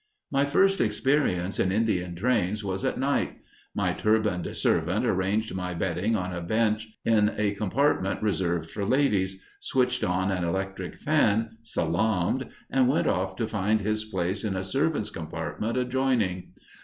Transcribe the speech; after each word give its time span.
My 0.31 0.45
first 0.45 0.81
experience 0.81 1.59
in 1.59 1.71
Indian 1.71 2.15
trains 2.15 2.63
was 2.63 2.83
at 2.83 2.97
night. 2.97 3.37
My 3.75 3.93
turbaned 3.93 4.47
servant 4.57 5.05
arranged 5.05 5.53
my 5.53 5.75
bedding 5.75 6.15
on 6.15 6.33
a 6.33 6.41
bench 6.41 6.89
in 7.05 7.31
a 7.37 7.51
compartment 7.53 8.19
reserved 8.19 8.71
for 8.71 8.83
ladies, 8.83 9.39
switched 9.59 10.03
on 10.03 10.31
an 10.31 10.43
electric 10.43 10.97
fan, 10.97 11.57
salaamed, 11.61 12.47
and 12.71 12.87
went 12.87 13.05
off 13.05 13.35
to 13.35 13.47
find 13.47 13.81
his 13.81 14.03
place 14.03 14.43
in 14.43 14.55
a 14.55 14.63
servants' 14.63 15.11
compartment 15.11 15.77
adjoining. 15.77 16.53